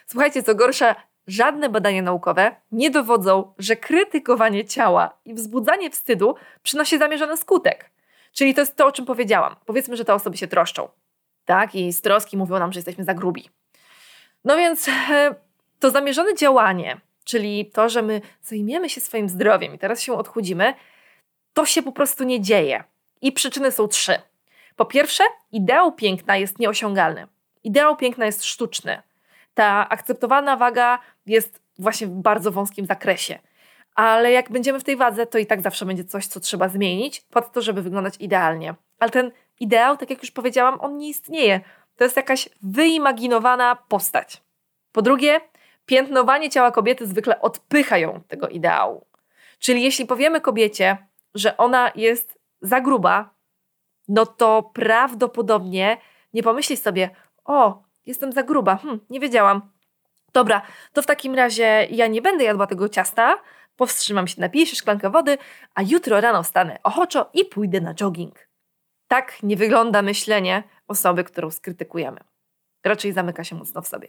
[0.07, 0.95] Słuchajcie, co gorsza,
[1.27, 7.91] żadne badania naukowe nie dowodzą, że krytykowanie ciała i wzbudzanie wstydu przynosi zamierzony skutek.
[8.33, 9.55] Czyli to jest to, o czym powiedziałam.
[9.65, 10.89] Powiedzmy, że te osoby się troszczą.
[11.45, 11.75] Tak?
[11.75, 13.49] I z troski mówią nam, że jesteśmy za grubi.
[14.45, 15.35] No więc e,
[15.79, 20.73] to zamierzone działanie, czyli to, że my zajmiemy się swoim zdrowiem i teraz się odchudzimy,
[21.55, 22.83] to się po prostu nie dzieje.
[23.21, 24.21] I przyczyny są trzy.
[24.75, 27.27] Po pierwsze, ideał piękna jest nieosiągalny.
[27.63, 29.01] Ideał piękna jest sztuczny.
[29.53, 33.39] Ta akceptowana waga jest właśnie w bardzo wąskim zakresie
[33.95, 37.21] ale jak będziemy w tej wadze, to i tak zawsze będzie coś, co trzeba zmienić,
[37.21, 38.75] po to, żeby wyglądać idealnie.
[38.99, 41.61] Ale ten ideał, tak jak już powiedziałam, on nie istnieje.
[41.97, 44.43] To jest jakaś wyimaginowana postać.
[44.91, 45.41] Po drugie,
[45.85, 49.05] piętnowanie ciała kobiety zwykle odpycha ją od tego ideału.
[49.59, 50.97] Czyli jeśli powiemy kobiecie,
[51.35, 53.29] że ona jest za gruba,
[54.07, 55.97] no to prawdopodobnie
[56.33, 57.09] nie pomyśli sobie,
[57.45, 59.71] o, jestem za gruba, hm, nie wiedziałam.
[60.33, 60.61] Dobra,
[60.93, 63.37] to w takim razie ja nie będę jadła tego ciasta,
[63.75, 65.37] powstrzymam się, napiję się szklankę wody,
[65.75, 68.47] a jutro rano wstanę ochoczo i pójdę na jogging.
[69.07, 72.19] Tak nie wygląda myślenie osoby, którą skrytykujemy.
[72.83, 74.07] Raczej zamyka się mocno w sobie.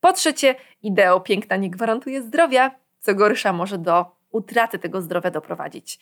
[0.00, 5.98] Po trzecie, ideo piękna nie gwarantuje zdrowia, co gorsza może do utraty tego zdrowia doprowadzić.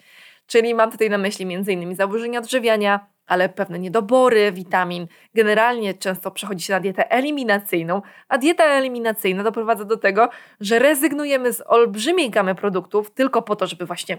[0.46, 1.94] Czyli mam tutaj na myśli m.in.
[1.94, 5.06] zaburzenia odżywiania, ale pewne niedobory witamin.
[5.34, 10.28] Generalnie często przechodzi się na dietę eliminacyjną, a dieta eliminacyjna doprowadza do tego,
[10.60, 14.18] że rezygnujemy z olbrzymiej gamy produktów tylko po to, żeby właśnie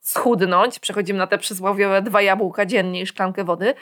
[0.00, 0.78] schudnąć.
[0.78, 3.74] Przechodzimy na te przysłowiowe dwa jabłka dziennie i szklankę wody.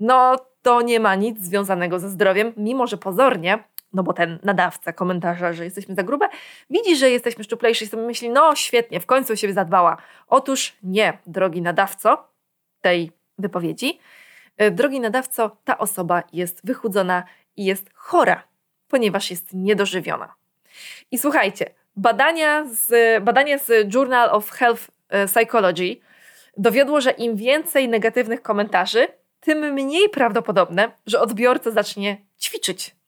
[0.00, 4.92] No to nie ma nic związanego ze zdrowiem, mimo że pozornie no bo ten nadawca
[4.92, 6.28] komentarza, że jesteśmy za grube,
[6.70, 9.96] widzi, że jesteśmy szczuplejsi i sobie myśli, no świetnie, w końcu się zadbała.
[10.28, 12.28] Otóż nie, drogi nadawco
[12.80, 13.98] tej wypowiedzi.
[14.56, 17.24] e, drogi nadawco, ta osoba jest wychudzona
[17.56, 18.42] i jest chora,
[18.88, 20.34] ponieważ jest niedożywiona.
[21.10, 25.96] I słuchajcie, badania z, badanie z Journal of Health e, Psychology
[26.56, 29.06] dowiodło, że im więcej negatywnych komentarzy,
[29.40, 32.99] tym mniej prawdopodobne, że odbiorca zacznie ćwiczyć.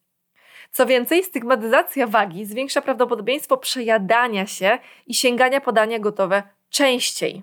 [0.73, 7.43] Co więcej, stygmatyzacja wagi zwiększa prawdopodobieństwo przejadania się i sięgania podania gotowe częściej.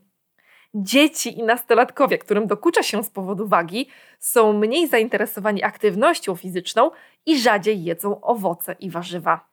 [0.74, 3.88] Dzieci i nastolatkowie, którym dokucza się z powodu wagi,
[4.20, 6.92] są mniej zainteresowani aktywnością fizyczną
[7.26, 9.50] i rzadziej jedzą owoce i warzywa.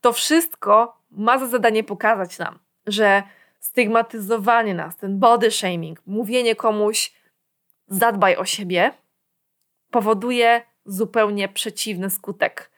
[0.00, 3.22] To wszystko ma za zadanie pokazać nam, że
[3.60, 7.12] stygmatyzowanie nas, ten body shaming, mówienie komuś
[7.88, 8.92] zadbaj o siebie,
[9.90, 12.77] powoduje zupełnie przeciwny skutek.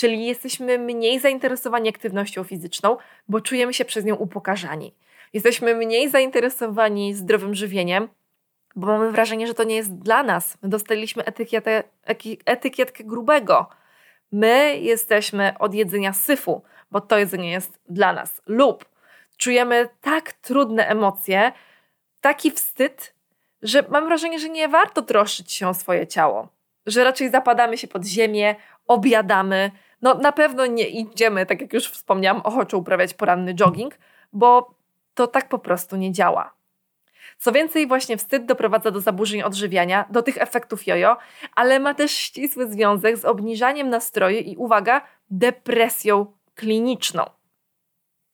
[0.00, 2.96] Czyli jesteśmy mniej zainteresowani aktywnością fizyczną,
[3.28, 4.94] bo czujemy się przez nią upokarzani.
[5.32, 8.08] Jesteśmy mniej zainteresowani zdrowym żywieniem,
[8.76, 10.58] bo mamy wrażenie, że to nie jest dla nas.
[10.62, 11.82] My dostaliśmy etykietę,
[12.46, 13.68] etykietkę grubego.
[14.32, 18.42] My jesteśmy od jedzenia syfu, bo to jedzenie jest dla nas.
[18.46, 18.84] Lub
[19.36, 21.52] czujemy tak trudne emocje,
[22.20, 23.14] taki wstyd,
[23.62, 26.48] że mam wrażenie, że nie warto troszczyć się o swoje ciało.
[26.86, 29.70] Że raczej zapadamy się pod ziemię, obiadamy.
[30.02, 33.98] No na pewno nie idziemy, tak jak już wspomniałam, ochoczo uprawiać poranny jogging,
[34.32, 34.74] bo
[35.14, 36.54] to tak po prostu nie działa.
[37.38, 41.16] Co więcej, właśnie wstyd doprowadza do zaburzeń odżywiania, do tych efektów jojo,
[41.54, 47.24] ale ma też ścisły związek z obniżaniem nastroju i uwaga, depresją kliniczną.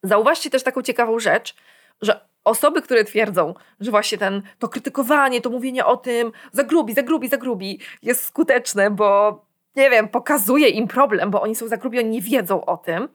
[0.03, 1.55] Zauważcie też taką ciekawą rzecz,
[2.03, 7.29] że osoby, które twierdzą, że właśnie ten, to krytykowanie, to mówienie o tym zagrubi, zagrubi,
[7.29, 9.46] zagrubi jest skuteczne, bo
[9.77, 13.09] nie wiem, pokazuje im problem, bo oni są zagrubieni, nie wiedzą o tym.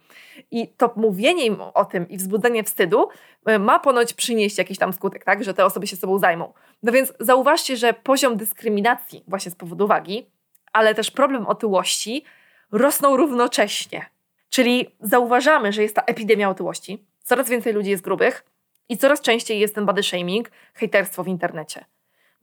[0.51, 3.09] I to mówienie im o tym i wzbudzenie wstydu
[3.45, 6.53] e, ma ponoć przynieść jakiś tam skutek, tak, że te osoby się sobą zajmą.
[6.83, 10.29] No więc zauważcie, że poziom dyskryminacji właśnie z powodu wagi,
[10.73, 12.25] ale też problem otyłości
[12.71, 14.05] rosną równocześnie.
[14.49, 18.45] Czyli zauważamy, że jest ta epidemia otyłości, coraz więcej ludzi jest grubych
[18.89, 21.85] i coraz częściej jest ten body shaming, hejterstwo w internecie.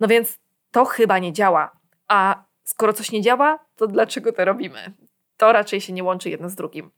[0.00, 0.38] No więc
[0.70, 1.70] to chyba nie działa.
[2.08, 4.92] A skoro coś nie działa, to dlaczego to robimy?
[5.36, 6.90] To raczej się nie łączy jedno z drugim.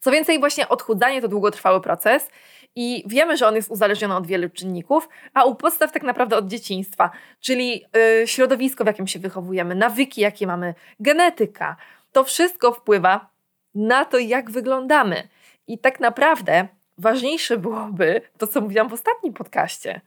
[0.00, 2.30] Co więcej, właśnie odchudzanie to długotrwały proces
[2.76, 6.46] i wiemy, że on jest uzależniony od wielu czynników, a u podstaw tak naprawdę od
[6.46, 7.84] dzieciństwa, czyli
[8.20, 11.76] yy, środowisko, w jakim się wychowujemy, nawyki, jakie mamy, genetyka.
[12.12, 13.30] To wszystko wpływa
[13.74, 15.28] na to, jak wyglądamy.
[15.66, 20.00] I tak naprawdę ważniejsze byłoby to, co mówiłam w ostatnim podcaście.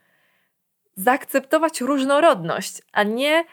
[0.96, 3.44] Zaakceptować różnorodność, a nie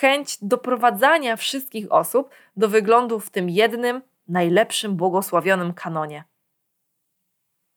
[0.00, 6.24] chęć doprowadzania wszystkich osób do wyglądu w tym jednym, najlepszym, błogosławionym kanonie.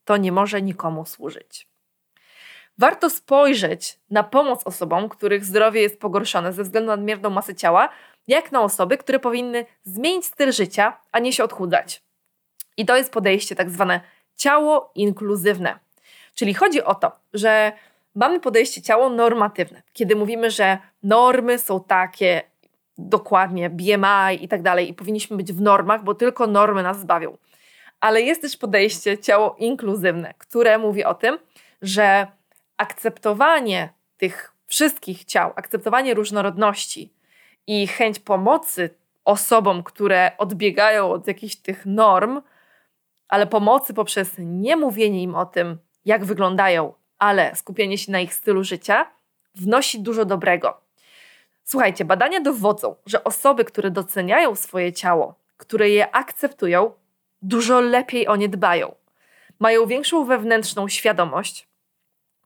[0.05, 1.67] To nie może nikomu służyć.
[2.77, 7.89] Warto spojrzeć na pomoc osobom, których zdrowie jest pogorszone ze względu na nadmierną masę ciała,
[8.27, 12.03] jak na osoby, które powinny zmienić styl życia, a nie się odchudzać.
[12.77, 14.01] I to jest podejście tak zwane
[14.35, 15.79] ciało inkluzywne.
[16.35, 17.71] Czyli chodzi o to, że
[18.15, 22.41] mamy podejście ciało normatywne, kiedy mówimy, że normy są takie,
[22.97, 27.37] dokładnie, BMI i tak dalej, i powinniśmy być w normach, bo tylko normy nas zbawią.
[27.99, 31.37] Ale jest też podejście ciało inkluzywne, które mówi o tym,
[31.81, 32.27] że
[32.77, 37.13] akceptowanie tych wszystkich ciał, akceptowanie różnorodności
[37.67, 38.89] i chęć pomocy
[39.25, 42.41] osobom, które odbiegają od jakichś tych norm,
[43.27, 48.33] ale pomocy poprzez nie mówienie im o tym, jak wyglądają, ale skupienie się na ich
[48.33, 49.11] stylu życia,
[49.55, 50.81] wnosi dużo dobrego.
[51.63, 56.91] Słuchajcie, badania dowodzą, że osoby, które doceniają swoje ciało, które je akceptują,
[57.41, 58.95] dużo lepiej o nie dbają.
[59.59, 61.67] Mają większą wewnętrzną świadomość,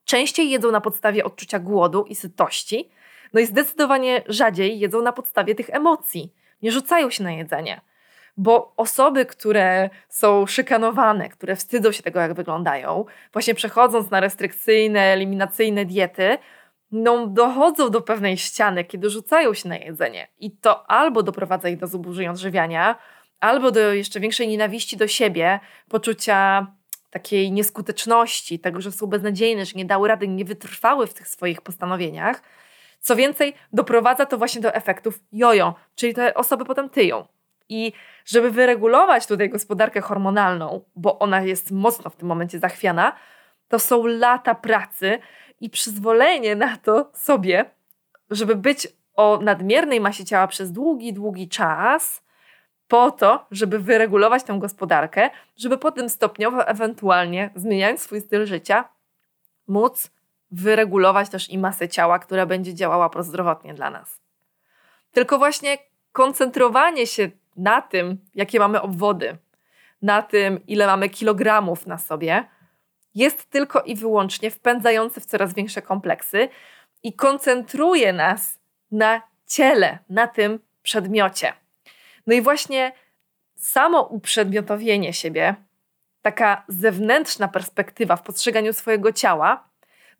[0.04, 2.88] częściej jedzą na podstawie odczucia głodu i sytości,
[3.32, 6.32] no i zdecydowanie rzadziej jedzą na podstawie tych emocji.
[6.62, 7.80] Nie rzucają się na jedzenie.
[8.36, 15.00] Bo osoby, które są szykanowane, które wstydzą się tego, jak wyglądają, właśnie przechodząc na restrykcyjne,
[15.00, 16.38] eliminacyjne diety,
[16.92, 20.28] no, dochodzą do pewnej ściany, kiedy rzucają się na jedzenie.
[20.38, 22.96] I to albo doprowadza ich do zubożeń odżywiania,
[23.40, 26.66] albo do jeszcze większej nienawiści do siebie, poczucia
[27.10, 31.60] takiej nieskuteczności, tego, że są beznadziejne, że nie dały rady, nie wytrwały w tych swoich
[31.60, 32.42] postanowieniach.
[33.00, 37.26] Co więcej, doprowadza to właśnie do efektów jojo, czyli te osoby potem tyją.
[37.68, 37.92] I
[38.24, 43.12] żeby wyregulować tutaj gospodarkę hormonalną, bo ona jest mocno w tym momencie zachwiana,
[43.68, 45.18] to są lata pracy
[45.60, 47.64] i przyzwolenie na to sobie,
[48.30, 52.26] żeby być o nadmiernej masie ciała przez długi, długi czas,
[52.88, 58.88] po to, żeby wyregulować tę gospodarkę, żeby potem stopniowo, ewentualnie zmieniając swój styl życia,
[59.68, 60.10] móc
[60.50, 64.20] wyregulować też i masę ciała, która będzie działała prozdrowotnie dla nas.
[65.12, 65.78] Tylko właśnie
[66.12, 69.36] koncentrowanie się na tym, jakie mamy obwody,
[70.02, 72.44] na tym, ile mamy kilogramów na sobie,
[73.14, 76.48] jest tylko i wyłącznie wpędzające w coraz większe kompleksy
[77.02, 78.58] i koncentruje nas
[78.90, 81.52] na ciele, na tym przedmiocie.
[82.26, 82.92] No i właśnie
[83.54, 85.54] samo uprzedmiotowienie siebie,
[86.22, 89.68] taka zewnętrzna perspektywa w postrzeganiu swojego ciała,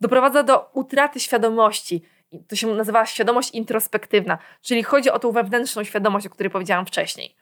[0.00, 2.02] doprowadza do utraty świadomości.
[2.48, 7.36] To się nazywa świadomość introspektywna, czyli chodzi o tą wewnętrzną świadomość, o której powiedziałam wcześniej.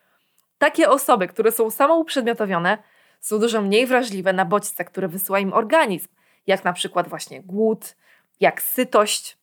[0.58, 2.78] Takie osoby, które są samouprzedmiotowione,
[3.20, 6.08] są dużo mniej wrażliwe na bodźce, które wysyła im organizm,
[6.46, 7.96] jak na przykład właśnie głód,
[8.40, 9.38] jak sytość,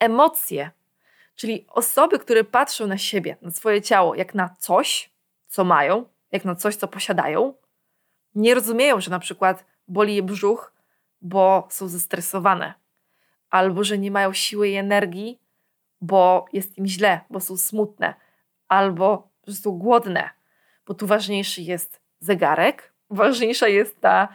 [0.00, 0.70] emocje,
[1.34, 5.10] czyli osoby, które patrzą na siebie, na swoje ciało, jak na coś,
[5.48, 7.54] co mają, jak na coś, co posiadają,
[8.34, 10.72] nie rozumieją, że na przykład boli je brzuch,
[11.20, 12.74] bo są zestresowane,
[13.50, 15.38] albo że nie mają siły i energii,
[16.00, 18.14] bo jest im źle, bo są smutne,
[18.68, 20.30] albo że są głodne,
[20.86, 24.28] bo tu ważniejszy jest zegarek, ważniejsza jest ta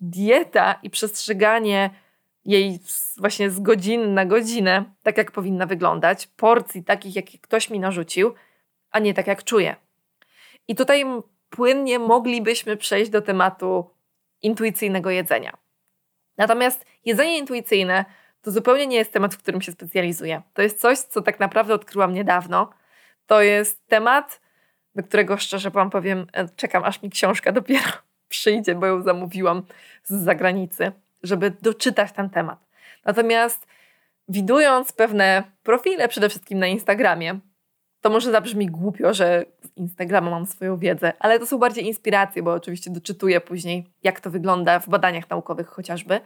[0.00, 1.90] dieta i przestrzeganie
[2.44, 2.78] jej
[3.16, 8.34] właśnie z godziny na godzinę, tak jak powinna wyglądać, porcji takich, jakie ktoś mi narzucił,
[8.90, 9.76] a nie tak jak czuję.
[10.68, 11.04] I tutaj
[11.50, 13.90] płynnie moglibyśmy przejść do tematu
[14.42, 15.56] intuicyjnego jedzenia.
[16.38, 18.04] Natomiast jedzenie intuicyjne
[18.42, 20.42] to zupełnie nie jest temat, w którym się specjalizuję.
[20.54, 22.70] To jest coś, co tak naprawdę odkryłam niedawno.
[23.26, 24.40] To jest temat,
[24.94, 27.90] do którego szczerze Wam powiem, e, czekam aż mi książka dopiero
[28.28, 29.62] przyjdzie, bo ją zamówiłam
[30.04, 32.58] z zagranicy, żeby doczytać ten temat.
[33.04, 33.66] Natomiast
[34.28, 37.38] widując pewne profile, przede wszystkim na Instagramie,
[38.00, 42.42] to może zabrzmi głupio, że z Instagrama mam swoją wiedzę, ale to są bardziej inspiracje,
[42.42, 46.20] bo oczywiście doczytuję później, jak to wygląda w badaniach naukowych chociażby.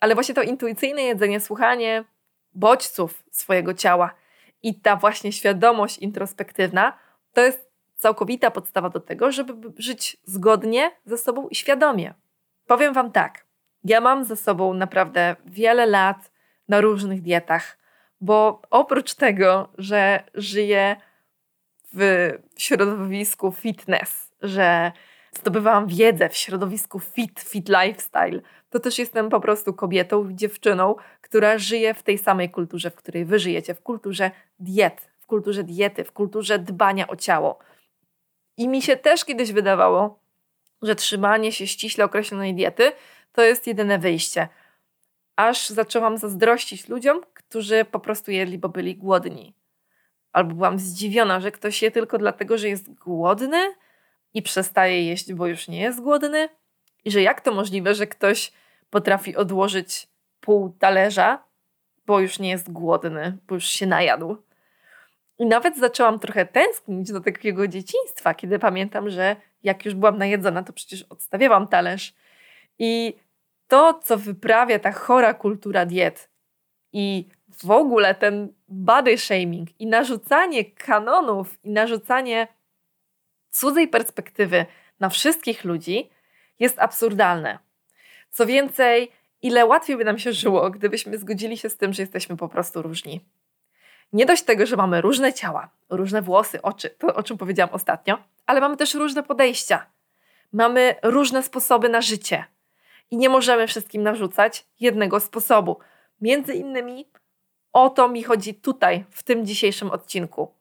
[0.00, 2.04] Ale właśnie to intuicyjne jedzenie, słuchanie
[2.54, 4.14] bodźców swojego ciała
[4.62, 6.98] i ta właśnie świadomość introspektywna,
[7.32, 12.14] to jest całkowita podstawa do tego, żeby żyć zgodnie ze sobą i świadomie.
[12.66, 13.46] Powiem Wam tak,
[13.84, 16.30] ja mam za sobą naprawdę wiele lat
[16.68, 17.78] na różnych dietach,
[18.20, 20.96] bo oprócz tego, że żyję
[21.92, 24.92] w środowisku fitness, że
[25.32, 31.58] zdobywałam wiedzę w środowisku fit, fit lifestyle, to też jestem po prostu kobietą, dziewczyną, która
[31.58, 36.04] żyje w tej samej kulturze, w której wy żyjecie, w kulturze diet, w kulturze diety,
[36.04, 37.58] w kulturze dbania o ciało.
[38.56, 40.18] I mi się też kiedyś wydawało,
[40.82, 42.92] że trzymanie się ściśle określonej diety
[43.32, 44.48] to jest jedyne wyjście.
[45.36, 49.54] Aż zaczęłam zazdrościć ludziom, którzy po prostu jedli, bo byli głodni.
[50.32, 53.74] Albo byłam zdziwiona, że ktoś je tylko dlatego, że jest głodny
[54.34, 56.48] i przestaje jeść, bo już nie jest głodny.
[57.04, 58.52] I że jak to możliwe, że ktoś
[58.90, 60.08] potrafi odłożyć
[60.40, 61.44] pół talerza,
[62.06, 64.36] bo już nie jest głodny, bo już się najadł.
[65.38, 70.62] I nawet zaczęłam trochę tęsknić do takiego dzieciństwa, kiedy pamiętam, że jak już byłam najedzona,
[70.62, 72.14] to przecież odstawiałam talerz.
[72.78, 73.14] I
[73.68, 76.30] to, co wyprawia ta chora kultura diet
[76.92, 77.28] i
[77.62, 82.48] w ogóle ten body shaming i narzucanie kanonów i narzucanie
[83.50, 84.66] cudzej perspektywy
[85.00, 86.10] na wszystkich ludzi
[86.58, 87.58] jest absurdalne.
[88.30, 92.36] Co więcej, ile łatwiej by nam się żyło, gdybyśmy zgodzili się z tym, że jesteśmy
[92.36, 93.20] po prostu różni.
[94.12, 98.18] Nie dość tego, że mamy różne ciała, różne włosy, oczy, to o czym powiedziałam ostatnio,
[98.46, 99.86] ale mamy też różne podejścia.
[100.52, 102.44] Mamy różne sposoby na życie
[103.10, 105.78] i nie możemy wszystkim narzucać jednego sposobu.
[106.20, 107.06] Między innymi
[107.72, 110.54] o to mi chodzi tutaj, w tym dzisiejszym odcinku.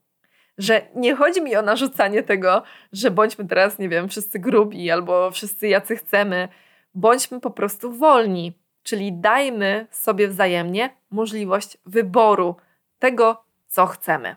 [0.57, 5.31] Że nie chodzi mi o narzucanie tego, że bądźmy teraz, nie wiem, wszyscy grubi albo
[5.31, 6.47] wszyscy jacy chcemy.
[6.93, 8.53] Bądźmy po prostu wolni,
[8.83, 12.55] czyli dajmy sobie wzajemnie możliwość wyboru
[12.99, 14.35] tego, co chcemy.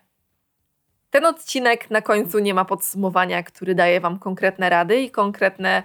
[1.11, 5.83] Ten odcinek na końcu nie ma podsumowania, który daje Wam konkretne rady i konkretne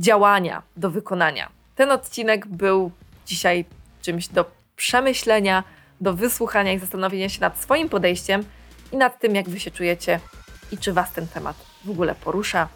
[0.00, 1.48] działania do wykonania.
[1.76, 2.90] Ten odcinek był
[3.26, 3.64] dzisiaj
[4.02, 5.64] czymś do przemyślenia,
[6.00, 8.44] do wysłuchania i zastanowienia się nad swoim podejściem
[8.92, 10.20] i nad tym, jak Wy się czujecie
[10.72, 12.68] i czy Was ten temat w ogóle porusza.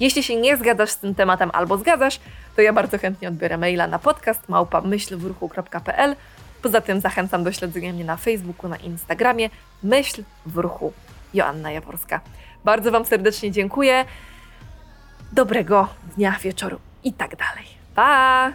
[0.00, 2.20] Jeśli się nie zgadzasz z tym tematem albo zgadzasz,
[2.56, 6.16] to ja bardzo chętnie odbiorę maila na podcast małpa.myślwruchu.pl
[6.62, 9.50] Poza tym zachęcam do śledzenia mnie na Facebooku, na Instagramie.
[9.82, 10.92] Myśl w ruchu.
[11.34, 12.20] Joanna Jaworska.
[12.64, 14.04] Bardzo Wam serdecznie dziękuję.
[15.32, 17.64] Dobrego dnia, wieczoru i tak dalej.
[17.94, 18.52] Pa!